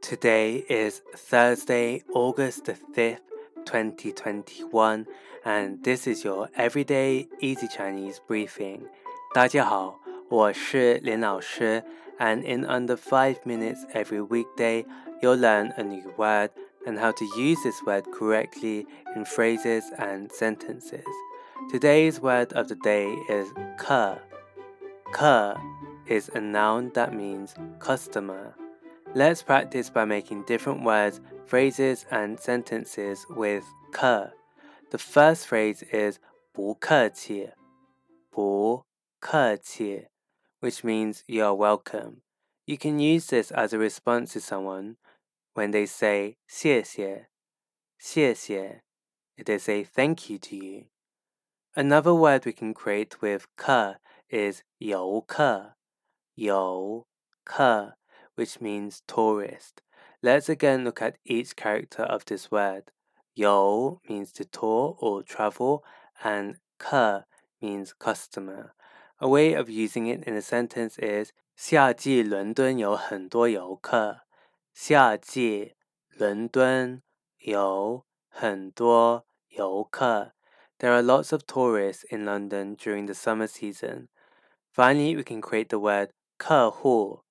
[0.00, 3.20] Today is Thursday, August the 5th,
[3.64, 5.06] 2021,
[5.44, 8.82] and this is your everyday easy Chinese briefing.
[9.34, 9.98] 大家好，
[10.28, 11.82] 我是林老师,
[12.18, 14.84] and in under 5 minutes every weekday,
[15.20, 16.50] you'll learn a new word
[16.86, 18.86] and how to use this word correctly
[19.16, 21.04] in phrases and sentences.
[21.72, 23.48] Today's word of the day is
[23.78, 24.18] 客.
[25.12, 25.56] 客
[26.06, 28.54] is a noun that means customer.
[29.14, 34.32] Let's practice by making different words, phrases, and sentences with 客.
[34.90, 36.18] The first phrase is
[36.52, 37.50] 不客气,
[38.30, 38.84] 不
[39.20, 40.08] 客气,
[40.60, 42.22] which means you are welcome.
[42.64, 44.96] You can use this as a response to someone
[45.54, 47.26] when they say 谢谢,
[47.98, 48.82] 谢谢,
[49.36, 50.86] they say thank you to you.
[51.74, 55.74] Another word we can create with 客 is 游客,
[56.34, 57.06] 游
[57.44, 57.96] 客
[58.38, 59.82] which means tourist.
[60.22, 62.90] Let's again look at each character of this word.
[63.34, 65.84] Yo means to tour or travel,
[66.22, 67.24] and ke
[67.60, 68.74] means customer.
[69.20, 74.22] A way of using it in a sentence is 夏季伦敦有很多游客。
[74.72, 75.74] 夏季
[76.08, 77.02] 伦敦
[77.38, 80.32] 有很多游客。
[80.78, 84.08] There are lots of tourists in London during the summer season.
[84.72, 87.22] Finally, we can create the word 客户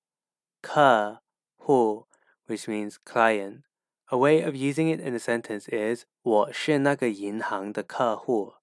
[0.60, 1.20] 客
[1.56, 2.06] 户
[2.46, 3.62] which means client.
[4.08, 8.54] A way of using it in a sentence is 我是那个银行的客户。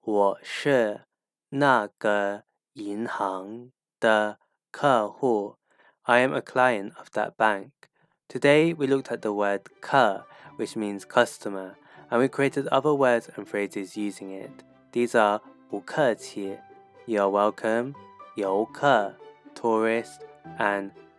[0.00, 1.02] 我是
[1.50, 4.38] 那个银行的
[4.70, 5.56] 客户。
[6.02, 7.70] I am a client of that bank.
[8.28, 10.24] Today we looked at the word 客
[10.56, 11.74] which means customer
[12.10, 14.64] and we created other words and phrases using it.
[14.92, 16.58] These are 不客气
[17.06, 17.94] you're welcome,
[18.34, 19.14] 游客
[19.54, 20.20] tourist
[20.58, 20.92] and